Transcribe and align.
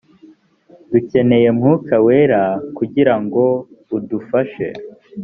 dukeneye 0.91 1.45
umwuka 1.53 1.93
wera 2.05 2.41
kugira 2.77 3.13
ngo 3.23 3.43
udufashe 3.95 4.67